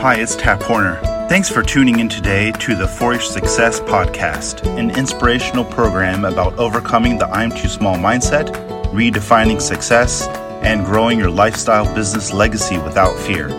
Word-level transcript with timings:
Hi, 0.00 0.14
it's 0.14 0.34
Tap 0.34 0.62
Horner. 0.62 0.96
Thanks 1.28 1.50
for 1.50 1.62
tuning 1.62 2.00
in 2.00 2.08
today 2.08 2.52
to 2.52 2.74
the 2.74 2.88
For 2.88 3.12
Your 3.12 3.20
Success 3.20 3.80
podcast, 3.80 4.66
an 4.78 4.96
inspirational 4.96 5.62
program 5.62 6.24
about 6.24 6.58
overcoming 6.58 7.18
the 7.18 7.26
I'm 7.26 7.50
too 7.50 7.68
small 7.68 7.96
mindset, 7.96 8.48
redefining 8.94 9.60
success, 9.60 10.26
and 10.62 10.86
growing 10.86 11.18
your 11.18 11.28
lifestyle 11.28 11.84
business 11.94 12.32
legacy 12.32 12.78
without 12.78 13.14
fear. 13.14 13.50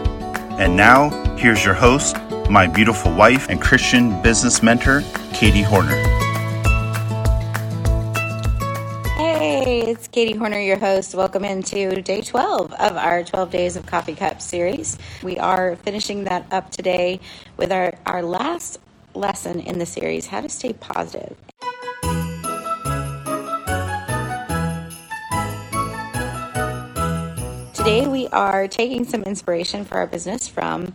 And 0.58 0.76
now, 0.76 1.12
here's 1.36 1.64
your 1.64 1.76
host, 1.76 2.18
my 2.50 2.66
beautiful 2.66 3.14
wife 3.14 3.48
and 3.48 3.62
Christian 3.62 4.20
business 4.24 4.64
mentor, 4.64 5.04
Katie 5.34 5.62
Horner. 5.62 6.21
Hey, 9.42 9.82
it's 9.82 10.08
Katie 10.08 10.38
Horner, 10.38 10.60
your 10.60 10.78
host. 10.78 11.16
Welcome 11.16 11.44
into 11.44 12.00
day 12.04 12.22
12 12.22 12.74
of 12.74 12.96
our 12.96 13.24
12 13.24 13.50
Days 13.50 13.76
of 13.76 13.88
Coffee 13.88 14.14
Cup 14.14 14.40
series. 14.40 15.00
We 15.24 15.40
are 15.40 15.78
finishing 15.78 16.26
that 16.26 16.46
up 16.52 16.70
today 16.70 17.20
with 17.58 17.72
our, 17.72 17.96
our 18.06 18.22
last 18.22 18.78
lesson 19.16 19.60
in 19.60 19.80
the 19.80 19.86
series 19.88 20.28
how 20.28 20.42
to 20.42 20.48
stay 20.48 20.74
positive. 20.74 21.36
Today, 27.74 28.06
we 28.06 28.28
are 28.28 28.68
taking 28.68 29.06
some 29.06 29.24
inspiration 29.24 29.86
for 29.86 29.96
our 29.96 30.06
business 30.06 30.48
from 30.48 30.94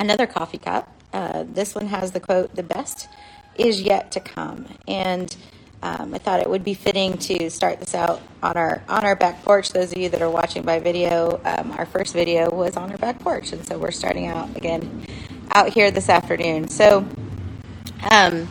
another 0.00 0.26
coffee 0.26 0.58
cup. 0.58 0.92
Uh, 1.12 1.44
this 1.46 1.76
one 1.76 1.86
has 1.86 2.10
the 2.10 2.18
quote, 2.18 2.56
The 2.56 2.64
best 2.64 3.08
is 3.54 3.82
yet 3.82 4.10
to 4.10 4.18
come. 4.18 4.66
And 4.88 5.36
um, 5.82 6.12
I 6.12 6.18
thought 6.18 6.40
it 6.40 6.50
would 6.50 6.64
be 6.64 6.74
fitting 6.74 7.18
to 7.18 7.50
start 7.50 7.78
this 7.78 7.94
out 7.94 8.20
on 8.42 8.56
our 8.56 8.82
on 8.88 9.04
our 9.04 9.14
back 9.14 9.44
porch. 9.44 9.70
Those 9.70 9.92
of 9.92 9.98
you 9.98 10.08
that 10.08 10.20
are 10.20 10.30
watching 10.30 10.62
by 10.62 10.80
video, 10.80 11.40
um, 11.44 11.72
our 11.72 11.86
first 11.86 12.14
video 12.14 12.50
was 12.50 12.76
on 12.76 12.90
our 12.90 12.98
back 12.98 13.20
porch, 13.20 13.52
and 13.52 13.64
so 13.64 13.78
we're 13.78 13.92
starting 13.92 14.26
out 14.26 14.56
again 14.56 15.06
out 15.52 15.70
here 15.70 15.90
this 15.90 16.08
afternoon. 16.08 16.68
So, 16.68 17.06
um, 18.10 18.48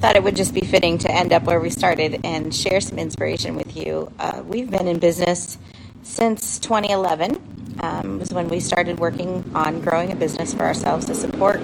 thought 0.00 0.16
it 0.16 0.22
would 0.22 0.36
just 0.36 0.54
be 0.54 0.60
fitting 0.60 0.98
to 0.98 1.10
end 1.10 1.32
up 1.32 1.44
where 1.44 1.60
we 1.60 1.70
started 1.70 2.20
and 2.24 2.54
share 2.54 2.80
some 2.80 2.98
inspiration 2.98 3.56
with 3.56 3.76
you. 3.76 4.12
Uh, 4.18 4.42
we've 4.44 4.70
been 4.70 4.88
in 4.88 4.98
business 4.98 5.58
since 6.02 6.58
2011. 6.58 7.76
Um, 7.82 8.18
was 8.18 8.30
when 8.30 8.48
we 8.48 8.60
started 8.60 8.98
working 8.98 9.50
on 9.54 9.80
growing 9.80 10.12
a 10.12 10.16
business 10.16 10.52
for 10.52 10.64
ourselves 10.64 11.06
to 11.06 11.14
support 11.14 11.60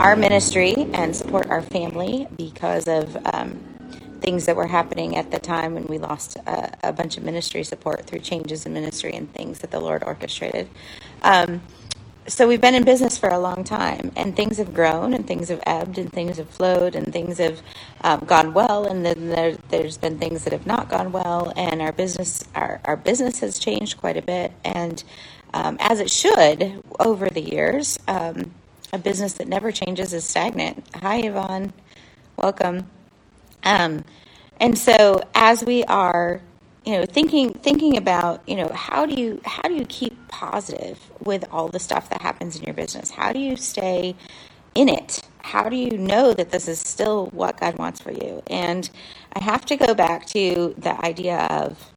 our 0.00 0.16
ministry 0.16 0.74
and 0.92 1.14
support 1.14 1.50
our 1.50 1.62
family 1.62 2.26
because 2.36 2.88
of 2.88 3.16
um, 3.32 3.71
things 4.22 4.46
that 4.46 4.56
were 4.56 4.68
happening 4.68 5.16
at 5.16 5.30
the 5.30 5.38
time 5.38 5.74
when 5.74 5.86
we 5.86 5.98
lost 5.98 6.36
a, 6.46 6.88
a, 6.88 6.92
bunch 6.92 7.16
of 7.18 7.24
ministry 7.24 7.64
support 7.64 8.06
through 8.06 8.20
changes 8.20 8.66
in 8.66 8.72
ministry 8.72 9.12
and 9.14 9.32
things 9.34 9.60
that 9.60 9.70
the 9.70 9.80
Lord 9.80 10.04
orchestrated. 10.04 10.68
Um, 11.22 11.62
so 12.28 12.46
we've 12.48 12.60
been 12.60 12.74
in 12.74 12.84
business 12.84 13.18
for 13.18 13.28
a 13.30 13.38
long 13.38 13.64
time, 13.64 14.12
and 14.16 14.36
things 14.36 14.58
have 14.58 14.72
grown, 14.72 15.12
and 15.12 15.26
things 15.26 15.48
have 15.48 15.60
ebbed, 15.66 15.98
and 15.98 16.12
things 16.12 16.38
have 16.38 16.48
flowed, 16.48 16.94
and 16.94 17.12
things 17.12 17.38
have 17.38 17.60
um, 18.02 18.20
gone 18.20 18.54
well, 18.54 18.86
and 18.86 19.04
then 19.04 19.28
there, 19.28 19.82
has 19.82 19.98
been 19.98 20.18
things 20.18 20.44
that 20.44 20.52
have 20.52 20.66
not 20.66 20.88
gone 20.88 21.10
well, 21.12 21.52
and 21.56 21.82
our 21.82 21.92
business 21.92 22.44
our, 22.54 22.80
our 22.84 22.96
business 22.96 23.40
has 23.40 23.58
changed 23.58 23.98
quite 23.98 24.16
a 24.16 24.22
bit, 24.22 24.52
and 24.64 25.02
um, 25.52 25.76
as 25.80 26.00
it 26.00 26.10
should 26.10 26.82
over 27.00 27.28
the 27.28 27.42
years. 27.42 27.98
Um, 28.08 28.52
a 28.94 28.98
business 28.98 29.32
that 29.34 29.48
never 29.48 29.72
changes 29.72 30.12
is 30.12 30.22
stagnant. 30.24 30.84
Hi, 30.96 31.18
Yvonne. 31.20 31.72
Welcome. 32.36 32.90
Um, 33.64 34.04
and 34.60 34.78
so 34.78 35.22
as 35.34 35.64
we 35.64 35.84
are, 35.84 36.40
you 36.84 36.92
know, 36.98 37.06
thinking 37.06 37.52
thinking 37.52 37.96
about, 37.96 38.42
you 38.48 38.56
know, 38.56 38.68
how 38.68 39.06
do 39.06 39.20
you 39.20 39.40
how 39.44 39.62
do 39.62 39.74
you 39.74 39.86
keep 39.86 40.28
positive 40.28 40.98
with 41.20 41.44
all 41.52 41.68
the 41.68 41.80
stuff 41.80 42.10
that 42.10 42.22
happens 42.22 42.56
in 42.56 42.64
your 42.64 42.74
business? 42.74 43.10
How 43.10 43.32
do 43.32 43.38
you 43.38 43.56
stay 43.56 44.16
in 44.74 44.88
it? 44.88 45.22
How 45.42 45.68
do 45.68 45.76
you 45.76 45.98
know 45.98 46.32
that 46.34 46.50
this 46.50 46.68
is 46.68 46.80
still 46.80 47.26
what 47.28 47.58
God 47.60 47.78
wants 47.78 48.00
for 48.00 48.12
you? 48.12 48.42
And 48.48 48.88
I 49.34 49.40
have 49.42 49.64
to 49.66 49.76
go 49.76 49.94
back 49.94 50.26
to 50.28 50.74
the 50.78 51.04
idea 51.04 51.38
of 51.38 51.92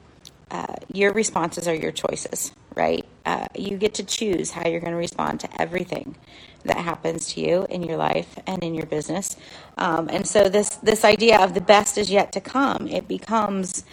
uh, 0.52 0.76
your 0.94 1.14
responses 1.14 1.68
are 1.68 1.76
your 1.76 1.92
choices, 1.92 2.52
right? 2.76 3.06
Uh, 3.26 3.48
you 3.56 3.78
get 3.78 3.94
to 3.96 4.04
choose 4.04 4.52
how 4.52 4.68
you're 4.68 4.80
going 4.80 4.92
to 4.92 4.98
respond 4.98 5.40
to 5.40 5.62
everything 5.62 6.16
that 6.64 6.78
happens 6.78 7.34
to 7.34 7.42
you 7.42 7.66
in 7.70 7.84
your 7.84 7.98
life 7.98 8.38
and 8.46 8.64
in 8.64 8.76
your 8.76 8.86
business. 8.86 9.36
Um, 9.78 10.10
and 10.12 10.28
so 10.28 10.50
this 10.50 10.70
this 10.78 11.04
idea 11.04 11.40
of 11.40 11.54
the 11.54 11.62
best 11.62 11.98
is 11.98 12.10
yet 12.10 12.32
to 12.34 12.42
come, 12.42 12.88
it 12.88 13.08
becomes 13.08 13.86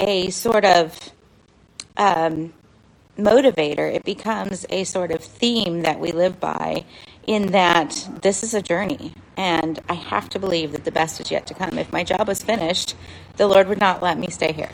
a 0.00 0.30
sort 0.30 0.64
of 0.64 0.98
um, 1.96 2.52
motivator. 3.18 3.92
It 3.92 4.04
becomes 4.04 4.66
a 4.70 4.84
sort 4.84 5.10
of 5.10 5.22
theme 5.22 5.82
that 5.82 6.00
we 6.00 6.12
live 6.12 6.40
by. 6.40 6.84
In 7.26 7.52
that 7.52 8.08
this 8.22 8.42
is 8.42 8.54
a 8.54 8.62
journey, 8.62 9.14
and 9.36 9.78
I 9.88 9.94
have 9.94 10.28
to 10.30 10.38
believe 10.40 10.72
that 10.72 10.84
the 10.84 10.90
best 10.90 11.20
is 11.20 11.30
yet 11.30 11.46
to 11.48 11.54
come. 11.54 11.78
If 11.78 11.92
my 11.92 12.02
job 12.02 12.26
was 12.26 12.42
finished, 12.42 12.96
the 13.36 13.46
Lord 13.46 13.68
would 13.68 13.78
not 13.78 14.02
let 14.02 14.18
me 14.18 14.30
stay 14.30 14.52
here 14.52 14.72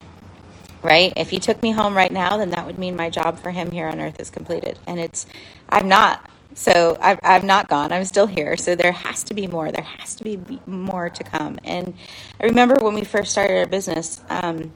right? 0.87 1.13
If 1.17 1.31
he 1.31 1.41
took 1.41 1.63
me 1.63 1.73
home 1.73 1.97
right 1.97 2.13
now, 2.13 2.39
then 2.39 2.51
that 2.53 2.67
would 2.67 2.79
mean 2.79 2.97
my 2.97 3.11
job 3.11 3.41
for 3.41 3.53
him 3.53 3.73
here 3.73 3.89
on 3.89 4.01
earth 4.01 4.21
is 4.21 4.31
completed. 4.31 4.81
And 4.89 5.01
it's, 5.01 5.27
I'm 5.71 5.89
not 5.89 6.31
so 6.55 6.99
I've, 7.03 7.21
I've 7.25 7.45
not 7.45 7.69
gone. 7.69 7.93
I'm 7.93 8.07
still 8.07 8.29
here. 8.29 8.57
So 8.59 8.77
there 8.77 8.93
has 8.93 9.25
to 9.25 9.35
be 9.35 9.49
more. 9.49 9.73
There 9.73 9.85
has 9.85 10.17
to 10.17 10.25
be 10.25 10.61
more 10.67 11.11
to 11.11 11.25
come. 11.25 11.59
And 11.65 11.95
I 12.41 12.47
remember 12.47 12.77
when 12.81 12.95
we 12.95 13.05
first 13.05 13.33
started 13.33 13.59
our 13.59 13.67
business, 13.67 14.23
um, 14.31 14.73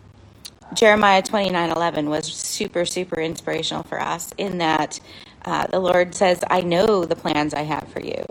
Jeremiah 0.74 1.22
29 1.22 1.70
11 1.70 2.06
was 2.10 2.26
super, 2.26 2.86
super 2.86 3.20
inspirational 3.20 3.84
for 3.84 4.00
us 4.00 4.32
in 4.38 4.58
that 4.58 5.00
uh, 5.44 5.66
the 5.68 5.80
Lord 5.80 6.14
says, 6.14 6.44
I 6.50 6.62
know 6.62 7.04
the 7.04 7.16
plans 7.16 7.54
I 7.54 7.62
have 7.62 7.88
for 7.88 8.00
you. 8.02 8.24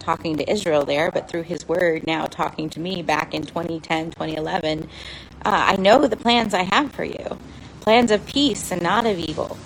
Talking 0.00 0.36
to 0.38 0.50
Israel 0.50 0.84
there, 0.84 1.12
but 1.12 1.30
through 1.30 1.44
his 1.44 1.68
word, 1.68 2.06
now 2.06 2.26
talking 2.26 2.70
to 2.70 2.80
me 2.80 3.02
back 3.02 3.34
in 3.34 3.44
2010, 3.44 4.06
2011, 4.12 4.88
uh, 5.44 5.74
I 5.74 5.76
know 5.76 6.06
the 6.06 6.16
plans 6.16 6.54
I 6.54 6.62
have 6.62 6.92
for 6.92 7.04
you 7.04 7.38
plans 7.80 8.12
of 8.12 8.24
peace 8.26 8.70
and 8.70 8.80
not 8.80 9.06
of 9.06 9.18
evil, 9.18 9.56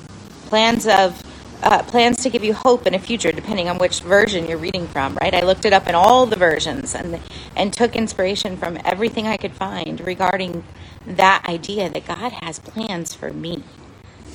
plans 0.46 0.86
of 0.86 1.22
uh, 1.62 1.82
plans 1.82 2.22
to 2.22 2.30
give 2.30 2.44
you 2.44 2.54
hope 2.54 2.86
in 2.86 2.94
a 2.94 2.98
future, 2.98 3.32
depending 3.32 3.68
on 3.68 3.78
which 3.78 4.00
version 4.00 4.46
you're 4.46 4.58
reading 4.58 4.86
from, 4.88 5.16
right? 5.20 5.34
I 5.34 5.40
looked 5.40 5.64
it 5.64 5.72
up 5.72 5.86
in 5.88 5.94
all 5.94 6.26
the 6.26 6.36
versions 6.36 6.94
and 6.94 7.20
and 7.56 7.72
took 7.72 7.96
inspiration 7.96 8.56
from 8.56 8.78
everything 8.84 9.26
I 9.26 9.36
could 9.36 9.52
find 9.52 10.00
regarding 10.00 10.64
that 11.06 11.44
idea 11.48 11.88
that 11.90 12.06
God 12.06 12.32
has 12.32 12.58
plans 12.58 13.14
for 13.14 13.32
me, 13.32 13.62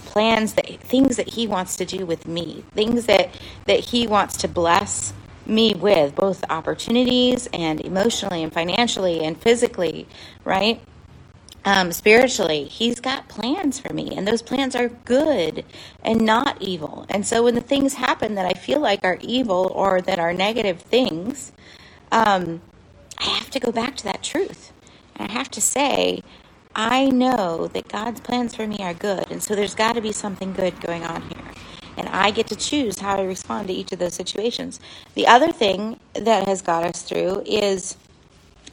plans 0.05 0.53
that 0.53 0.67
things 0.81 1.17
that 1.17 1.33
He 1.33 1.47
wants 1.47 1.75
to 1.77 1.85
do 1.85 2.05
with 2.05 2.27
me, 2.27 2.63
things 2.73 3.05
that 3.05 3.33
that 3.65 3.79
He 3.79 4.07
wants 4.07 4.37
to 4.37 4.47
bless 4.47 5.13
me 5.45 5.73
with, 5.73 6.15
both 6.15 6.43
opportunities 6.49 7.47
and 7.53 7.81
emotionally 7.81 8.43
and 8.43 8.53
financially 8.53 9.23
and 9.23 9.39
physically, 9.41 10.07
right? 10.45 10.81
Um, 11.65 11.91
spiritually, 11.91 12.65
He's 12.65 12.99
got 12.99 13.27
plans 13.27 13.79
for 13.79 13.93
me, 13.93 14.15
and 14.15 14.27
those 14.27 14.41
plans 14.41 14.75
are 14.75 14.89
good 14.89 15.63
and 16.03 16.21
not 16.21 16.61
evil. 16.61 17.05
And 17.09 17.25
so, 17.25 17.43
when 17.43 17.55
the 17.55 17.61
things 17.61 17.95
happen 17.95 18.35
that 18.35 18.45
I 18.45 18.53
feel 18.53 18.79
like 18.79 19.03
are 19.03 19.17
evil 19.21 19.71
or 19.73 20.01
that 20.01 20.19
are 20.19 20.33
negative 20.33 20.81
things, 20.81 21.51
um, 22.11 22.61
I 23.19 23.25
have 23.25 23.49
to 23.51 23.59
go 23.59 23.71
back 23.71 23.95
to 23.97 24.03
that 24.05 24.23
truth. 24.23 24.73
And 25.15 25.29
I 25.29 25.33
have 25.33 25.51
to 25.51 25.61
say, 25.61 26.23
I 26.75 27.09
know 27.09 27.67
that 27.67 27.87
God's 27.87 28.21
plans 28.21 28.55
for 28.55 28.65
me 28.65 28.77
are 28.79 28.93
good, 28.93 29.29
and 29.29 29.43
so 29.43 29.55
there's 29.55 29.75
got 29.75 29.93
to 29.93 30.01
be 30.01 30.11
something 30.11 30.53
good 30.53 30.79
going 30.81 31.03
on 31.03 31.21
here. 31.21 31.51
And 31.97 32.07
I 32.09 32.31
get 32.31 32.47
to 32.47 32.55
choose 32.55 32.99
how 32.99 33.17
I 33.17 33.23
respond 33.23 33.67
to 33.67 33.73
each 33.73 33.91
of 33.91 33.99
those 33.99 34.13
situations. 34.13 34.79
The 35.13 35.27
other 35.27 35.51
thing 35.51 35.99
that 36.13 36.47
has 36.47 36.61
got 36.61 36.83
us 36.85 37.03
through 37.03 37.43
is 37.45 37.97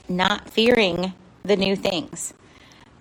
not 0.08 0.48
fearing 0.48 1.12
the 1.42 1.56
new 1.56 1.76
things 1.76 2.32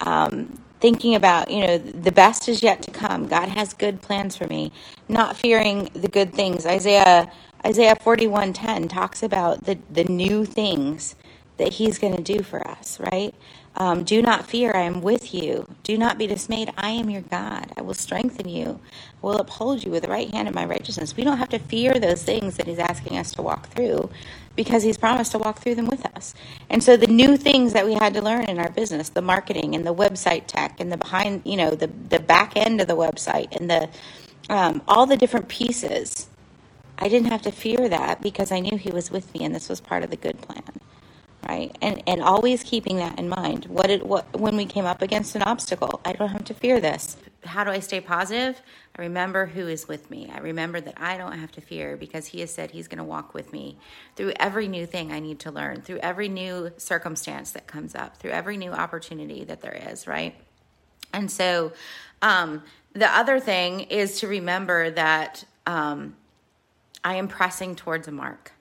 um, 0.02 0.62
thinking 0.82 1.16
about, 1.16 1.52
you 1.52 1.66
know, 1.68 1.78
the 1.80 2.12
best 2.12 2.50
is 2.50 2.64
yet 2.64 2.82
to 2.84 2.92
come. 2.92 3.28
God 3.28 3.50
has 3.50 3.74
good 3.74 4.02
plans 4.02 4.38
for 4.38 4.48
me, 4.48 4.72
not 5.10 5.38
fearing 5.38 5.90
the 5.94 6.08
good 6.10 6.34
things. 6.34 6.66
Isaiah 6.66 7.32
Isaiah 7.66 7.96
41:10 7.96 8.90
talks 8.90 9.24
about 9.24 9.66
the 9.66 9.80
the 9.92 10.06
new 10.06 10.46
things 10.46 11.16
that 11.58 11.74
he's 11.74 12.00
going 12.00 12.16
to 12.16 12.24
do 12.24 12.44
for 12.44 12.66
us, 12.68 13.00
right? 13.00 13.36
Um, 13.78 14.06
do 14.06 14.22
not 14.22 14.48
fear, 14.48 14.72
I 14.76 14.84
am 14.84 15.02
with 15.02 15.34
you. 15.34 15.68
Do 15.84 15.98
not 15.98 16.18
be 16.18 16.28
dismayed, 16.28 16.74
I 16.78 16.92
am 16.92 17.10
your 17.10 17.24
God. 17.24 17.74
I 17.78 17.82
will 17.84 17.96
strengthen 17.96 18.50
you, 18.50 18.80
I 19.24 19.28
will 19.28 19.38
uphold 19.38 19.84
you 19.84 19.92
with 19.92 20.04
the 20.04 20.10
right 20.10 20.32
hand 20.34 20.48
of 20.48 20.56
my 20.56 20.66
righteousness. 20.66 21.18
We 21.18 21.26
don't 21.26 21.40
have 21.40 21.50
to 21.50 21.60
fear 21.60 22.00
those 22.00 22.24
things 22.24 22.58
that 22.58 22.68
He's 22.68 22.80
asking 22.80 23.18
us 23.18 23.34
to 23.34 23.44
walk 23.44 23.70
through 23.70 24.12
because 24.56 24.84
He's 24.84 24.98
promised 24.98 25.34
to 25.34 25.40
walk 25.40 25.60
through 25.60 25.76
them 25.76 25.88
with 25.88 26.06
us. 26.16 26.36
And 26.70 26.84
so 26.84 26.98
the 26.98 27.08
new 27.08 27.38
things 27.38 27.74
that 27.74 27.86
we 27.86 27.96
had 27.96 28.14
to 28.16 28.22
learn 28.24 28.46
in 28.46 28.60
our 28.60 28.72
business, 28.72 29.10
the 29.10 29.24
marketing 29.24 29.76
and 29.76 29.86
the 29.86 29.96
website 29.96 30.48
tech 30.48 30.80
and 30.80 30.92
the 30.92 30.98
behind, 30.98 31.44
you 31.46 31.58
know, 31.58 31.72
the, 31.72 31.88
the 31.88 32.20
back 32.20 32.54
end 32.58 32.82
of 32.82 32.88
the 32.88 32.98
website 32.98 33.56
and 33.60 33.70
the 33.70 33.90
um, 34.50 34.82
all 34.88 35.08
the 35.08 35.18
different 35.18 35.50
pieces, 35.50 36.28
I 37.00 37.10
didn't 37.10 37.32
have 37.32 37.44
to 37.44 37.52
fear 37.52 37.90
that 37.90 38.22
because 38.22 38.52
I 38.52 38.60
knew 38.62 38.78
He 38.78 38.92
was 38.92 39.12
with 39.12 39.34
me 39.36 39.46
and 39.46 39.56
this 39.56 39.70
was 39.70 39.82
part 39.82 40.04
of 40.04 40.12
the 40.12 40.18
good 40.18 40.42
plan 40.42 40.64
right? 41.48 41.76
And 41.82 42.04
and 42.08 42.22
always 42.22 42.64
keeping 42.64 42.98
that 42.98 43.18
in 43.18 43.30
mind. 43.30 43.66
What 43.66 43.88
did 43.88 44.04
what 44.04 44.40
when 44.40 44.58
we 44.58 44.66
came 44.66 44.86
up 44.86 45.02
against 45.02 45.36
an 45.36 45.44
obstacle, 45.44 46.02
I 46.04 46.14
don't 46.14 46.30
have 46.30 46.46
to 46.46 46.54
fear 46.54 46.80
this. 46.80 47.18
How 47.46 47.64
do 47.64 47.72
I 47.72 47.80
stay 47.80 48.02
positive? 48.02 48.62
I 48.98 49.04
remember 49.04 49.46
who 49.46 49.68
is 49.68 49.88
with 49.88 50.10
me. 50.10 50.30
I 50.34 50.40
remember 50.40 50.82
that 50.82 50.96
I 50.98 51.18
don't 51.18 51.38
have 51.38 51.52
to 51.54 51.62
fear 51.62 51.96
because 51.96 52.28
he 52.28 52.42
has 52.42 52.52
said 52.52 52.72
he's 52.72 52.88
going 52.88 52.98
to 52.98 53.04
walk 53.04 53.34
with 53.34 53.54
me 53.54 53.78
through 54.16 54.34
every 54.40 54.68
new 54.68 54.86
thing 54.86 55.12
I 55.12 55.20
need 55.20 55.40
to 55.42 55.52
learn, 55.52 55.82
through 55.82 56.00
every 56.00 56.30
new 56.30 56.72
circumstance 56.78 57.52
that 57.52 57.68
comes 57.68 57.96
up, 57.96 58.18
through 58.18 58.32
every 58.32 58.58
new 58.58 58.72
opportunity 58.72 59.44
that 59.46 59.62
there 59.62 59.80
is, 59.92 60.08
right? 60.08 60.36
And 61.14 61.32
so 61.32 61.72
um, 62.22 62.64
the 62.94 63.10
other 63.16 63.40
thing 63.40 63.82
is 63.82 64.20
to 64.22 64.28
remember 64.28 64.90
that 64.92 65.46
um, 65.68 66.16
I 67.04 67.16
am 67.16 67.28
pressing 67.28 67.76
towards 67.76 68.08
a 68.08 68.12
mark. 68.12 68.52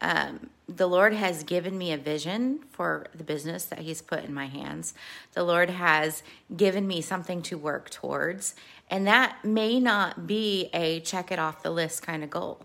Um, 0.00 0.50
the 0.68 0.86
Lord 0.86 1.14
has 1.14 1.42
given 1.42 1.78
me 1.78 1.92
a 1.92 1.96
vision 1.96 2.60
for 2.70 3.06
the 3.14 3.24
business 3.24 3.64
that 3.64 3.80
He's 3.80 4.02
put 4.02 4.24
in 4.24 4.34
my 4.34 4.46
hands. 4.46 4.94
The 5.32 5.42
Lord 5.42 5.70
has 5.70 6.22
given 6.54 6.86
me 6.86 7.00
something 7.00 7.42
to 7.42 7.56
work 7.56 7.90
towards. 7.90 8.54
And 8.90 9.06
that 9.06 9.44
may 9.44 9.80
not 9.80 10.26
be 10.26 10.68
a 10.72 11.00
check 11.00 11.32
it 11.32 11.38
off 11.38 11.62
the 11.62 11.70
list 11.70 12.02
kind 12.02 12.22
of 12.22 12.30
goal, 12.30 12.60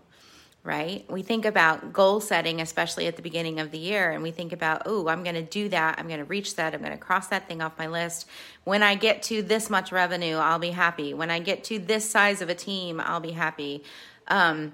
right? 0.62 1.10
We 1.10 1.22
think 1.22 1.44
about 1.44 1.92
goal 1.92 2.20
setting, 2.20 2.60
especially 2.60 3.06
at 3.06 3.16
the 3.16 3.22
beginning 3.22 3.58
of 3.58 3.70
the 3.70 3.78
year, 3.78 4.10
and 4.10 4.22
we 4.22 4.30
think 4.30 4.52
about, 4.52 4.82
oh, 4.86 5.08
I'm 5.08 5.22
going 5.22 5.34
to 5.34 5.42
do 5.42 5.68
that. 5.70 5.98
I'm 5.98 6.06
going 6.06 6.20
to 6.20 6.24
reach 6.24 6.56
that. 6.56 6.74
I'm 6.74 6.80
going 6.80 6.92
to 6.92 6.98
cross 6.98 7.28
that 7.28 7.48
thing 7.48 7.62
off 7.62 7.78
my 7.78 7.86
list. 7.86 8.26
When 8.64 8.82
I 8.82 8.94
get 8.94 9.22
to 9.24 9.42
this 9.42 9.68
much 9.68 9.92
revenue, 9.92 10.36
I'll 10.36 10.58
be 10.58 10.70
happy. 10.70 11.14
When 11.14 11.30
I 11.30 11.38
get 11.38 11.64
to 11.64 11.78
this 11.78 12.08
size 12.08 12.42
of 12.42 12.48
a 12.48 12.54
team, 12.54 13.00
I'll 13.00 13.20
be 13.20 13.32
happy. 13.32 13.82
Um, 14.28 14.72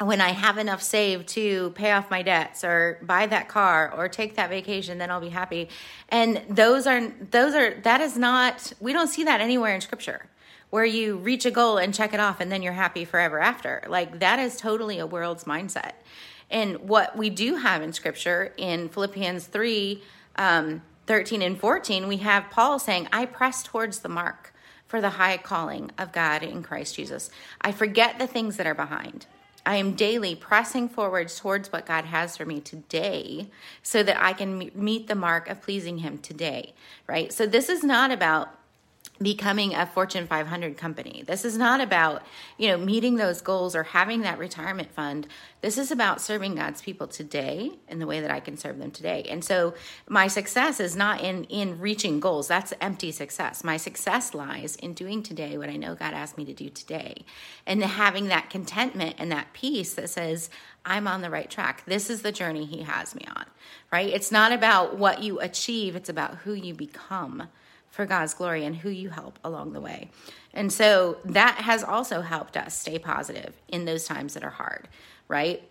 when 0.00 0.20
I 0.20 0.30
have 0.30 0.58
enough 0.58 0.82
saved 0.82 1.28
to 1.28 1.70
pay 1.70 1.90
off 1.90 2.10
my 2.10 2.22
debts 2.22 2.62
or 2.62 2.98
buy 3.02 3.26
that 3.26 3.48
car 3.48 3.92
or 3.96 4.08
take 4.08 4.36
that 4.36 4.48
vacation, 4.48 4.98
then 4.98 5.10
I'll 5.10 5.20
be 5.20 5.28
happy. 5.28 5.68
And 6.08 6.42
those 6.48 6.86
are, 6.86 7.12
those 7.30 7.54
are, 7.54 7.74
that 7.82 8.00
is 8.00 8.16
not, 8.16 8.72
we 8.78 8.92
don't 8.92 9.08
see 9.08 9.24
that 9.24 9.40
anywhere 9.40 9.74
in 9.74 9.80
scripture 9.80 10.26
where 10.70 10.84
you 10.84 11.16
reach 11.16 11.46
a 11.46 11.50
goal 11.50 11.78
and 11.78 11.94
check 11.94 12.14
it 12.14 12.20
off 12.20 12.40
and 12.40 12.52
then 12.52 12.62
you're 12.62 12.74
happy 12.74 13.04
forever 13.04 13.40
after. 13.40 13.82
Like 13.88 14.20
that 14.20 14.38
is 14.38 14.56
totally 14.56 14.98
a 14.98 15.06
world's 15.06 15.44
mindset. 15.44 15.92
And 16.50 16.76
what 16.80 17.16
we 17.16 17.30
do 17.30 17.56
have 17.56 17.82
in 17.82 17.92
scripture 17.92 18.52
in 18.56 18.88
Philippians 18.88 19.46
3 19.46 20.02
um, 20.36 20.82
13 21.06 21.40
and 21.42 21.58
14, 21.58 22.06
we 22.06 22.18
have 22.18 22.50
Paul 22.50 22.78
saying, 22.78 23.08
I 23.12 23.24
press 23.24 23.62
towards 23.62 24.00
the 24.00 24.10
mark 24.10 24.52
for 24.86 25.00
the 25.00 25.10
high 25.10 25.38
calling 25.38 25.90
of 25.98 26.12
God 26.12 26.42
in 26.42 26.62
Christ 26.62 26.94
Jesus. 26.94 27.30
I 27.60 27.72
forget 27.72 28.18
the 28.18 28.26
things 28.26 28.58
that 28.58 28.66
are 28.66 28.74
behind 28.74 29.26
I 29.64 29.76
am 29.76 29.94
daily 29.94 30.34
pressing 30.34 30.88
forwards 30.88 31.38
towards 31.38 31.72
what 31.72 31.86
God 31.86 32.04
has 32.04 32.36
for 32.36 32.44
me 32.44 32.60
today 32.60 33.48
so 33.82 34.02
that 34.02 34.22
I 34.22 34.32
can 34.32 34.70
meet 34.74 35.06
the 35.08 35.14
mark 35.14 35.48
of 35.48 35.62
pleasing 35.62 35.98
Him 35.98 36.18
today, 36.18 36.74
right? 37.06 37.32
So 37.32 37.46
this 37.46 37.68
is 37.68 37.82
not 37.82 38.10
about 38.10 38.57
becoming 39.20 39.74
a 39.74 39.86
Fortune 39.86 40.26
500 40.26 40.76
company. 40.76 41.24
This 41.26 41.44
is 41.44 41.58
not 41.58 41.80
about, 41.80 42.22
you 42.56 42.68
know, 42.68 42.78
meeting 42.78 43.16
those 43.16 43.40
goals 43.40 43.74
or 43.74 43.82
having 43.82 44.20
that 44.20 44.38
retirement 44.38 44.92
fund. 44.92 45.26
This 45.60 45.76
is 45.76 45.90
about 45.90 46.20
serving 46.20 46.54
God's 46.54 46.80
people 46.80 47.08
today 47.08 47.72
in 47.88 47.98
the 47.98 48.06
way 48.06 48.20
that 48.20 48.30
I 48.30 48.38
can 48.38 48.56
serve 48.56 48.78
them 48.78 48.92
today. 48.92 49.26
And 49.28 49.44
so 49.44 49.74
my 50.08 50.28
success 50.28 50.78
is 50.78 50.94
not 50.94 51.20
in 51.20 51.44
in 51.44 51.80
reaching 51.80 52.20
goals. 52.20 52.46
That's 52.46 52.72
empty 52.80 53.10
success. 53.10 53.64
My 53.64 53.76
success 53.76 54.34
lies 54.34 54.76
in 54.76 54.94
doing 54.94 55.22
today 55.22 55.58
what 55.58 55.68
I 55.68 55.76
know 55.76 55.96
God 55.96 56.14
asked 56.14 56.38
me 56.38 56.44
to 56.44 56.54
do 56.54 56.68
today. 56.68 57.24
And 57.66 57.82
having 57.82 58.28
that 58.28 58.50
contentment 58.50 59.16
and 59.18 59.32
that 59.32 59.52
peace 59.52 59.94
that 59.94 60.10
says 60.10 60.48
I'm 60.84 61.08
on 61.08 61.22
the 61.22 61.30
right 61.30 61.50
track. 61.50 61.82
This 61.86 62.08
is 62.08 62.22
the 62.22 62.32
journey 62.32 62.64
he 62.64 62.82
has 62.82 63.14
me 63.16 63.24
on. 63.36 63.46
Right? 63.92 64.08
It's 64.08 64.30
not 64.30 64.52
about 64.52 64.96
what 64.96 65.22
you 65.22 65.40
achieve, 65.40 65.96
it's 65.96 66.08
about 66.08 66.36
who 66.36 66.52
you 66.52 66.72
become 66.72 67.48
for 67.90 68.06
God's 68.06 68.34
glory 68.34 68.64
and 68.64 68.76
who 68.76 68.90
you 68.90 69.10
help 69.10 69.38
along 69.44 69.72
the 69.72 69.80
way. 69.80 70.10
And 70.52 70.72
so 70.72 71.18
that 71.24 71.56
has 71.58 71.82
also 71.82 72.20
helped 72.20 72.56
us 72.56 72.76
stay 72.76 72.98
positive 72.98 73.54
in 73.68 73.84
those 73.84 74.04
times 74.04 74.34
that 74.34 74.44
are 74.44 74.50
hard, 74.50 74.88
right? 75.26 75.62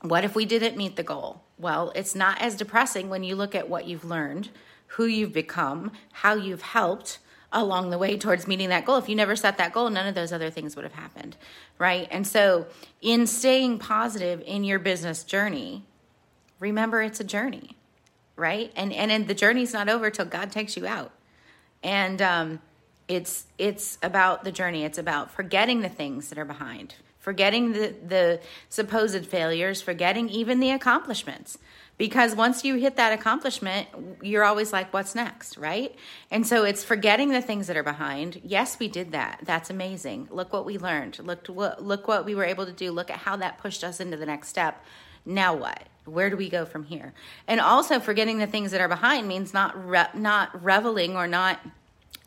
What 0.00 0.24
if 0.24 0.34
we 0.34 0.44
didn't 0.44 0.76
meet 0.76 0.96
the 0.96 1.02
goal? 1.02 1.42
Well, 1.58 1.92
it's 1.94 2.14
not 2.14 2.40
as 2.40 2.56
depressing 2.56 3.08
when 3.08 3.22
you 3.22 3.36
look 3.36 3.54
at 3.54 3.68
what 3.68 3.86
you've 3.86 4.04
learned, 4.04 4.50
who 4.88 5.04
you've 5.04 5.32
become, 5.32 5.92
how 6.12 6.34
you've 6.34 6.62
helped 6.62 7.18
along 7.52 7.90
the 7.90 7.98
way 7.98 8.16
towards 8.16 8.48
meeting 8.48 8.70
that 8.70 8.84
goal. 8.84 8.96
If 8.96 9.08
you 9.08 9.14
never 9.14 9.36
set 9.36 9.58
that 9.58 9.72
goal, 9.72 9.90
none 9.90 10.06
of 10.06 10.14
those 10.14 10.32
other 10.32 10.50
things 10.50 10.74
would 10.74 10.84
have 10.84 10.94
happened, 10.94 11.36
right? 11.78 12.08
And 12.10 12.26
so, 12.26 12.66
in 13.00 13.26
staying 13.26 13.78
positive 13.78 14.42
in 14.46 14.64
your 14.64 14.78
business 14.78 15.22
journey, 15.22 15.84
remember 16.58 17.02
it's 17.02 17.20
a 17.20 17.24
journey, 17.24 17.76
right? 18.36 18.72
And 18.74 18.92
and 18.92 19.28
the 19.28 19.34
journey's 19.34 19.72
not 19.72 19.88
over 19.88 20.10
till 20.10 20.26
God 20.26 20.50
takes 20.50 20.76
you 20.76 20.86
out 20.86 21.12
and 21.82 22.22
um, 22.22 22.60
it's 23.08 23.46
it's 23.58 23.98
about 24.02 24.44
the 24.44 24.52
journey. 24.52 24.84
It's 24.84 24.98
about 24.98 25.30
forgetting 25.30 25.80
the 25.80 25.88
things 25.88 26.28
that 26.28 26.38
are 26.38 26.44
behind, 26.44 26.94
forgetting 27.18 27.72
the 27.72 27.94
the 28.06 28.40
supposed 28.68 29.26
failures, 29.26 29.82
forgetting 29.82 30.28
even 30.28 30.60
the 30.60 30.70
accomplishments. 30.70 31.58
Because 31.98 32.34
once 32.34 32.64
you 32.64 32.76
hit 32.76 32.96
that 32.96 33.12
accomplishment, 33.12 33.86
you're 34.22 34.44
always 34.44 34.72
like, 34.72 34.92
what's 34.92 35.14
next, 35.14 35.58
right? 35.58 35.94
And 36.30 36.44
so 36.44 36.64
it's 36.64 36.82
forgetting 36.82 37.28
the 37.28 37.42
things 37.42 37.66
that 37.66 37.76
are 37.76 37.82
behind. 37.82 38.40
Yes, 38.42 38.78
we 38.78 38.88
did 38.88 39.12
that. 39.12 39.40
That's 39.44 39.70
amazing. 39.70 40.26
Look 40.30 40.52
what 40.52 40.64
we 40.64 40.78
learned. 40.78 41.18
Look 41.20 41.46
what 41.46 41.84
look 41.84 42.08
what 42.08 42.24
we 42.24 42.34
were 42.34 42.44
able 42.44 42.66
to 42.66 42.72
do. 42.72 42.90
Look 42.90 43.10
at 43.10 43.18
how 43.18 43.36
that 43.36 43.58
pushed 43.58 43.84
us 43.84 44.00
into 44.00 44.16
the 44.16 44.26
next 44.26 44.48
step. 44.48 44.82
Now 45.24 45.54
what? 45.54 45.86
Where 46.04 46.30
do 46.30 46.36
we 46.36 46.48
go 46.48 46.64
from 46.64 46.84
here? 46.84 47.12
And 47.46 47.60
also 47.60 48.00
forgetting 48.00 48.38
the 48.38 48.46
things 48.46 48.72
that 48.72 48.80
are 48.80 48.88
behind 48.88 49.28
means 49.28 49.54
not 49.54 49.88
re- 49.88 50.08
not 50.14 50.62
reveling 50.62 51.16
or 51.16 51.26
not 51.26 51.60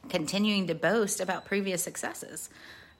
continuing 0.09 0.67
to 0.67 0.75
boast 0.75 1.19
about 1.19 1.45
previous 1.45 1.83
successes, 1.83 2.49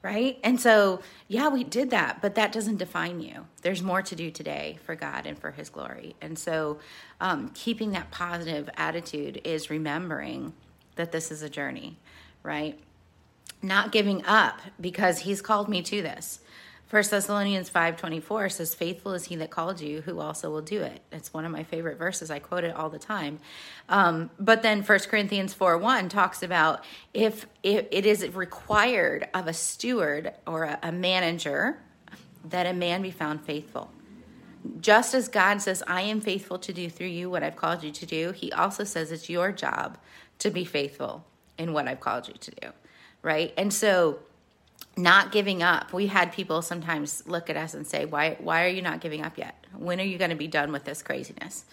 right? 0.02 0.38
And 0.42 0.60
so, 0.60 1.00
yeah, 1.28 1.48
we 1.48 1.64
did 1.64 1.90
that, 1.90 2.20
but 2.20 2.34
that 2.34 2.52
doesn't 2.52 2.76
define 2.76 3.20
you. 3.20 3.46
There's 3.62 3.82
more 3.82 4.02
to 4.02 4.14
do 4.14 4.30
today 4.30 4.78
for 4.84 4.94
God 4.94 5.26
and 5.26 5.38
for 5.38 5.50
His 5.50 5.70
glory. 5.70 6.14
And 6.20 6.38
so, 6.38 6.78
um, 7.20 7.50
keeping 7.54 7.92
that 7.92 8.10
positive 8.10 8.68
attitude 8.76 9.40
is 9.44 9.70
remembering 9.70 10.52
that 10.96 11.12
this 11.12 11.30
is 11.30 11.42
a 11.42 11.48
journey, 11.48 11.96
right? 12.42 12.78
Not 13.62 13.92
giving 13.92 14.24
up 14.26 14.60
because 14.80 15.20
He's 15.20 15.40
called 15.40 15.68
me 15.68 15.82
to 15.82 16.02
this. 16.02 16.40
First 16.86 17.10
Thessalonians 17.10 17.68
5:24 17.68 18.48
says 18.48 18.74
faithful 18.74 19.12
is 19.12 19.24
he 19.24 19.36
that 19.36 19.50
called 19.50 19.80
you 19.80 20.02
who 20.02 20.20
also 20.20 20.50
will 20.50 20.62
do 20.62 20.82
it. 20.82 21.00
It's 21.10 21.34
one 21.34 21.44
of 21.44 21.50
my 21.50 21.64
favorite 21.64 21.98
verses. 21.98 22.30
I 22.30 22.38
quote 22.38 22.62
it 22.62 22.76
all 22.76 22.90
the 22.90 22.98
time. 22.98 23.40
Um, 23.88 24.30
but 24.38 24.62
then 24.62 24.82
1 24.82 25.08
Corinthians 25.08 25.52
4:1 25.52 26.08
talks 26.08 26.44
about 26.44 26.84
if, 27.12 27.46
if 27.64 27.86
it 27.90 28.06
is 28.06 28.28
required 28.34 29.28
of 29.34 29.48
a 29.48 29.52
steward 29.52 30.32
or 30.46 30.64
a, 30.64 30.78
a 30.84 30.92
manager 30.92 31.82
that 32.44 32.66
a 32.66 32.72
man 32.72 33.02
be 33.02 33.10
found 33.10 33.44
faithful. 33.44 33.90
Just 34.80 35.12
as 35.12 35.26
God 35.26 35.60
says, 35.60 35.82
I 35.88 36.02
am 36.02 36.20
faithful 36.20 36.58
to 36.60 36.72
do 36.72 36.88
through 36.88 37.08
you 37.08 37.28
what 37.28 37.42
I've 37.42 37.56
called 37.56 37.82
you 37.82 37.90
to 37.90 38.06
do, 38.06 38.30
he 38.30 38.52
also 38.52 38.84
says 38.84 39.10
it's 39.10 39.28
your 39.28 39.50
job 39.50 39.98
to 40.38 40.50
be 40.50 40.64
faithful 40.64 41.24
in 41.58 41.72
what 41.72 41.88
I've 41.88 42.00
called 42.00 42.28
you 42.28 42.34
to 42.34 42.50
do. 42.62 42.68
Right? 43.22 43.52
And 43.56 43.74
so 43.74 44.20
not 44.96 45.32
giving 45.32 45.62
up. 45.62 45.92
We 45.92 46.06
had 46.06 46.32
people 46.32 46.62
sometimes 46.62 47.26
look 47.26 47.50
at 47.50 47.56
us 47.56 47.74
and 47.74 47.86
say, 47.86 48.04
"Why 48.04 48.36
why 48.40 48.64
are 48.64 48.68
you 48.68 48.82
not 48.82 49.00
giving 49.00 49.22
up 49.22 49.36
yet? 49.36 49.64
When 49.76 50.00
are 50.00 50.04
you 50.04 50.18
going 50.18 50.30
to 50.30 50.36
be 50.36 50.48
done 50.48 50.72
with 50.72 50.84
this 50.84 51.02
craziness?" 51.02 51.64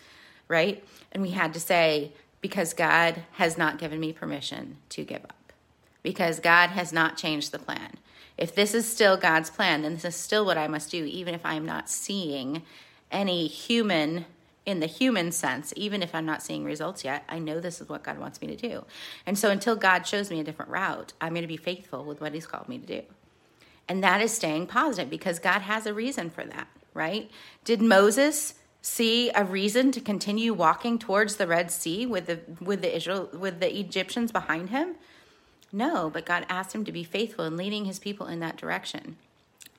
Right? 0.47 0.83
And 1.11 1.23
we 1.23 1.31
had 1.31 1.53
to 1.53 1.59
say, 1.59 2.11
"Because 2.41 2.73
God 2.73 3.23
has 3.33 3.57
not 3.57 3.77
given 3.77 3.99
me 3.99 4.11
permission 4.11 4.77
to 4.89 5.03
give 5.03 5.23
up. 5.23 5.53
Because 6.01 6.39
God 6.39 6.71
has 6.71 6.91
not 6.91 7.17
changed 7.17 7.51
the 7.51 7.59
plan. 7.59 7.97
If 8.37 8.53
this 8.53 8.73
is 8.73 8.91
still 8.91 9.15
God's 9.15 9.49
plan, 9.49 9.83
then 9.83 9.93
this 9.93 10.05
is 10.05 10.15
still 10.15 10.45
what 10.45 10.57
I 10.57 10.67
must 10.67 10.91
do 10.91 11.05
even 11.05 11.33
if 11.33 11.45
I'm 11.45 11.65
not 11.65 11.89
seeing 11.89 12.63
any 13.11 13.47
human 13.47 14.25
in 14.65 14.79
the 14.79 14.85
human 14.85 15.31
sense, 15.31 15.73
even 15.75 16.01
if 16.01 16.15
I'm 16.15 16.25
not 16.25 16.41
seeing 16.41 16.63
results 16.63 17.03
yet, 17.03 17.23
I 17.27 17.39
know 17.39 17.59
this 17.59 17.81
is 17.81 17.89
what 17.89 18.03
God 18.03 18.17
wants 18.17 18.41
me 18.41 18.47
to 18.47 18.55
do. 18.55 18.85
And 19.25 19.37
so 19.37 19.49
until 19.49 19.75
God 19.75 20.07
shows 20.07 20.29
me 20.29 20.39
a 20.39 20.43
different 20.43 20.71
route, 20.71 21.13
I'm 21.19 21.33
going 21.33 21.41
to 21.41 21.47
be 21.47 21.57
faithful 21.57 22.03
with 22.05 22.21
what 22.21 22.33
He's 22.33 22.45
called 22.45 22.69
me 22.69 22.77
to 22.77 22.85
do. 22.85 23.01
And 23.87 24.03
that 24.03 24.21
is 24.21 24.33
staying 24.33 24.67
positive 24.67 25.09
because 25.09 25.39
God 25.39 25.63
has 25.63 25.85
a 25.85 25.93
reason 25.93 26.29
for 26.29 26.45
that, 26.45 26.67
right? 26.93 27.29
Did 27.65 27.81
Moses 27.81 28.55
see 28.81 29.29
a 29.35 29.43
reason 29.43 29.91
to 29.91 29.99
continue 29.99 30.53
walking 30.53 30.97
towards 30.97 31.35
the 31.35 31.47
Red 31.47 31.71
Sea 31.71 32.05
with 32.05 32.27
the 32.27 32.39
with 32.61 32.81
the 32.81 32.95
Israel 32.95 33.29
with 33.33 33.59
the 33.59 33.77
Egyptians 33.77 34.31
behind 34.31 34.69
him? 34.69 34.95
No, 35.71 36.09
but 36.09 36.25
God 36.25 36.45
asked 36.47 36.73
him 36.73 36.85
to 36.85 36.91
be 36.91 37.03
faithful 37.03 37.45
in 37.45 37.57
leading 37.57 37.85
his 37.85 37.99
people 37.99 38.27
in 38.27 38.39
that 38.41 38.57
direction. 38.57 39.17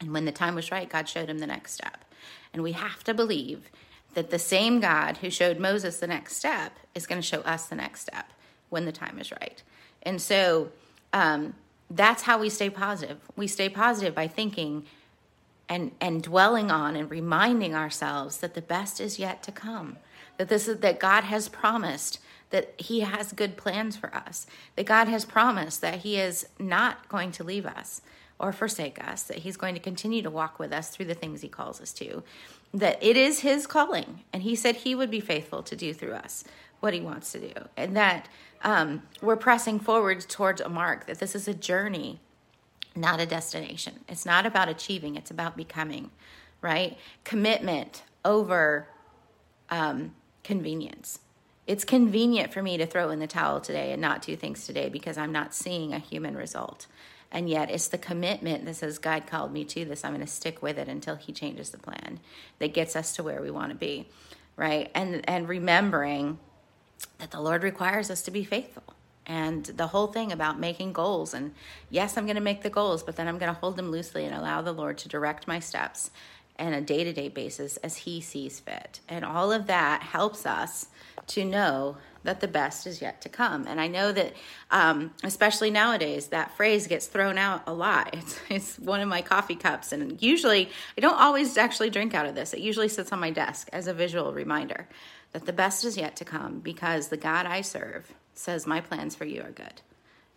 And 0.00 0.12
when 0.12 0.24
the 0.24 0.32
time 0.32 0.54
was 0.54 0.72
right, 0.72 0.88
God 0.88 1.08
showed 1.08 1.30
him 1.30 1.38
the 1.38 1.46
next 1.46 1.72
step. 1.72 2.04
And 2.52 2.62
we 2.62 2.72
have 2.72 3.04
to 3.04 3.14
believe 3.14 3.70
that 4.14 4.30
the 4.30 4.38
same 4.38 4.80
God 4.80 5.18
who 5.18 5.30
showed 5.30 5.58
Moses 5.58 5.98
the 5.98 6.06
next 6.06 6.36
step 6.36 6.78
is 6.94 7.06
going 7.06 7.20
to 7.20 7.26
show 7.26 7.40
us 7.40 7.66
the 7.66 7.74
next 7.74 8.00
step 8.00 8.32
when 8.70 8.84
the 8.84 8.92
time 8.92 9.18
is 9.18 9.30
right. 9.32 9.62
And 10.02 10.20
so 10.20 10.70
um, 11.12 11.54
that's 11.90 12.22
how 12.22 12.38
we 12.38 12.48
stay 12.48 12.70
positive. 12.70 13.18
We 13.36 13.46
stay 13.46 13.68
positive 13.68 14.14
by 14.14 14.28
thinking 14.28 14.84
and, 15.68 15.92
and 16.00 16.22
dwelling 16.22 16.70
on 16.70 16.96
and 16.96 17.10
reminding 17.10 17.74
ourselves 17.74 18.38
that 18.38 18.54
the 18.54 18.62
best 18.62 19.00
is 19.00 19.18
yet 19.18 19.42
to 19.44 19.52
come, 19.52 19.96
that 20.36 20.48
this 20.48 20.68
is 20.68 20.78
that 20.78 21.00
God 21.00 21.24
has 21.24 21.48
promised 21.48 22.20
that 22.50 22.74
he 22.78 23.00
has 23.00 23.32
good 23.32 23.56
plans 23.56 23.96
for 23.96 24.14
us, 24.14 24.46
that 24.76 24.86
God 24.86 25.08
has 25.08 25.24
promised 25.24 25.80
that 25.80 26.00
he 26.00 26.18
is 26.18 26.46
not 26.58 27.08
going 27.08 27.32
to 27.32 27.44
leave 27.44 27.66
us 27.66 28.02
or 28.38 28.52
forsake 28.52 29.02
us, 29.02 29.22
that 29.24 29.38
he's 29.38 29.56
going 29.56 29.74
to 29.74 29.80
continue 29.80 30.22
to 30.22 30.30
walk 30.30 30.58
with 30.58 30.72
us 30.72 30.90
through 30.90 31.06
the 31.06 31.14
things 31.14 31.40
he 31.40 31.48
calls 31.48 31.80
us 31.80 31.92
to, 31.94 32.22
that 32.74 33.00
it 33.00 33.16
is 33.16 33.40
his 33.40 33.66
calling, 33.68 34.24
and 34.32 34.42
he 34.42 34.56
said 34.56 34.76
he 34.76 34.94
would 34.94 35.10
be 35.10 35.20
faithful 35.20 35.62
to 35.62 35.76
do 35.76 35.94
through 35.94 36.14
us 36.14 36.44
what 36.80 36.92
he 36.92 37.00
wants 37.00 37.32
to 37.32 37.38
do, 37.38 37.52
and 37.76 37.96
that 37.96 38.28
um, 38.62 39.02
we're 39.22 39.36
pressing 39.36 39.78
forward 39.78 40.20
towards 40.20 40.60
a 40.60 40.68
mark, 40.68 41.06
that 41.06 41.20
this 41.20 41.34
is 41.34 41.46
a 41.46 41.54
journey, 41.54 42.20
not 42.96 43.20
a 43.20 43.26
destination. 43.26 44.00
It's 44.08 44.26
not 44.26 44.44
about 44.44 44.68
achieving, 44.68 45.14
it's 45.14 45.30
about 45.30 45.56
becoming, 45.56 46.10
right? 46.60 46.98
Commitment 47.22 48.02
over 48.24 48.88
um, 49.70 50.14
convenience. 50.42 51.20
It's 51.66 51.84
convenient 51.84 52.52
for 52.52 52.62
me 52.62 52.76
to 52.76 52.86
throw 52.86 53.10
in 53.10 53.20
the 53.20 53.26
towel 53.26 53.60
today 53.60 53.92
and 53.92 54.02
not 54.02 54.20
do 54.20 54.36
things 54.36 54.66
today 54.66 54.88
because 54.88 55.16
I'm 55.16 55.32
not 55.32 55.54
seeing 55.54 55.92
a 55.92 55.98
human 55.98 56.36
result. 56.36 56.86
And 57.34 57.50
yet, 57.50 57.68
it's 57.68 57.88
the 57.88 57.98
commitment 57.98 58.64
that 58.64 58.76
says, 58.76 58.98
God 58.98 59.26
called 59.26 59.52
me 59.52 59.64
to 59.64 59.84
this. 59.84 60.04
I'm 60.04 60.12
going 60.14 60.24
to 60.24 60.32
stick 60.32 60.62
with 60.62 60.78
it 60.78 60.88
until 60.88 61.16
He 61.16 61.32
changes 61.32 61.70
the 61.70 61.78
plan 61.78 62.20
that 62.60 62.72
gets 62.72 62.94
us 62.94 63.14
to 63.16 63.24
where 63.24 63.42
we 63.42 63.50
want 63.50 63.70
to 63.70 63.74
be, 63.74 64.06
right? 64.56 64.88
And 64.94 65.28
and 65.28 65.48
remembering 65.48 66.38
that 67.18 67.32
the 67.32 67.40
Lord 67.40 67.64
requires 67.64 68.08
us 68.08 68.22
to 68.22 68.30
be 68.30 68.44
faithful. 68.44 68.84
And 69.26 69.64
the 69.64 69.88
whole 69.88 70.06
thing 70.06 70.30
about 70.30 70.60
making 70.60 70.92
goals, 70.92 71.34
and 71.34 71.54
yes, 71.90 72.16
I'm 72.16 72.24
going 72.24 72.36
to 72.36 72.42
make 72.42 72.62
the 72.62 72.70
goals, 72.70 73.02
but 73.02 73.16
then 73.16 73.26
I'm 73.26 73.38
going 73.38 73.52
to 73.52 73.58
hold 73.58 73.76
them 73.76 73.90
loosely 73.90 74.24
and 74.26 74.34
allow 74.34 74.62
the 74.62 74.72
Lord 74.72 74.96
to 74.98 75.08
direct 75.08 75.48
my 75.48 75.58
steps 75.58 76.10
on 76.56 76.72
a 76.72 76.80
day 76.80 77.02
to 77.02 77.12
day 77.12 77.28
basis 77.28 77.78
as 77.78 77.96
He 77.98 78.20
sees 78.20 78.60
fit. 78.60 79.00
And 79.08 79.24
all 79.24 79.50
of 79.50 79.66
that 79.66 80.02
helps 80.02 80.46
us 80.46 80.86
to 81.28 81.44
know 81.44 81.96
that 82.24 82.40
the 82.40 82.48
best 82.48 82.86
is 82.86 83.00
yet 83.02 83.20
to 83.20 83.28
come. 83.28 83.66
And 83.66 83.80
I 83.80 83.86
know 83.86 84.10
that, 84.10 84.32
um, 84.70 85.12
especially 85.22 85.70
nowadays, 85.70 86.28
that 86.28 86.56
phrase 86.56 86.86
gets 86.86 87.06
thrown 87.06 87.38
out 87.38 87.62
a 87.66 87.72
lot. 87.72 88.14
It's, 88.24 88.40
it's 88.48 88.78
one 88.78 89.00
of 89.00 89.08
my 89.08 89.22
coffee 89.22 89.54
cups. 89.54 89.92
And 89.92 90.20
usually, 90.22 90.70
I 90.96 91.00
don't 91.00 91.20
always 91.20 91.56
actually 91.56 91.90
drink 91.90 92.14
out 92.14 92.26
of 92.26 92.34
this, 92.34 92.54
it 92.54 92.60
usually 92.60 92.88
sits 92.88 93.12
on 93.12 93.20
my 93.20 93.30
desk 93.30 93.68
as 93.72 93.86
a 93.86 93.94
visual 93.94 94.32
reminder 94.32 94.88
that 95.32 95.46
the 95.46 95.52
best 95.52 95.84
is 95.84 95.96
yet 95.96 96.16
to 96.16 96.24
come 96.24 96.60
because 96.60 97.08
the 97.08 97.16
God 97.16 97.46
I 97.46 97.60
serve 97.60 98.12
says, 98.32 98.66
My 98.66 98.80
plans 98.80 99.14
for 99.14 99.26
you 99.26 99.42
are 99.42 99.50
good. 99.50 99.82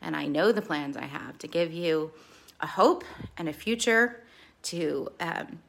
And 0.02 0.16
I 0.16 0.28
know 0.28 0.52
the 0.52 0.62
plans 0.62 0.98
I 0.98 1.06
have 1.06 1.38
to 1.40 1.48
give 1.48 1.72
you 1.72 2.12
a 2.60 2.68
hope 2.68 3.04
and 3.38 3.48
a 3.48 3.54
future 3.54 4.22
to. 4.64 5.10
Um, 5.20 5.60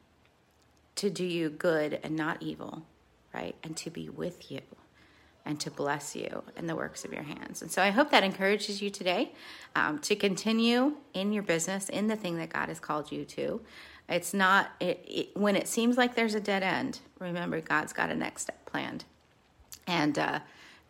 to 0.95 1.09
do 1.09 1.23
you 1.23 1.49
good 1.49 1.97
and 2.03 2.13
not 2.13 2.43
evil, 2.43 2.83
right? 3.33 3.55
And 3.63 3.77
to 3.77 3.89
be 3.89 4.09
with 4.09 4.51
you 4.51 4.59
and 5.49 5.59
to 5.59 5.71
bless 5.71 6.15
you 6.15 6.43
in 6.57 6.67
the 6.67 6.75
works 6.75 7.03
of 7.03 7.11
your 7.11 7.23
hands. 7.23 7.63
And 7.63 7.71
so 7.71 7.81
I 7.81 7.89
hope 7.89 8.11
that 8.11 8.23
encourages 8.23 8.83
you 8.83 8.91
today 8.91 9.31
um, 9.75 9.97
to 9.99 10.15
continue 10.15 10.93
in 11.15 11.33
your 11.33 11.41
business, 11.41 11.89
in 11.89 12.05
the 12.05 12.15
thing 12.15 12.37
that 12.37 12.53
God 12.53 12.69
has 12.69 12.79
called 12.79 13.11
you 13.11 13.25
to. 13.25 13.59
It's 14.07 14.31
not, 14.31 14.69
it, 14.79 15.03
it, 15.07 15.29
when 15.35 15.55
it 15.55 15.67
seems 15.67 15.97
like 15.97 16.13
there's 16.13 16.35
a 16.35 16.39
dead 16.39 16.61
end, 16.61 16.99
remember 17.17 17.61
God's 17.61 17.93
got 17.93 18.11
a 18.11 18.15
next 18.15 18.43
step 18.43 18.63
planned. 18.67 19.05
And 19.87 20.19
uh, 20.19 20.39